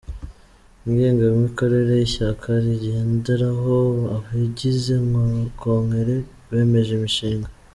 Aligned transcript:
ngengamikorere 0.89 1.93
Ishyaka 2.07 2.47
rigenderaho, 2.65 3.75
abagize 4.15 4.93
Kongre 5.61 6.15
bemeje 6.49 6.91
imishinga 6.99 7.49